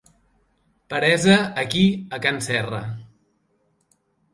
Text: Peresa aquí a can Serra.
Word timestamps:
Peresa 0.93 1.37
aquí 1.65 1.85
a 2.19 2.23
can 2.25 2.43
Serra. 2.49 2.83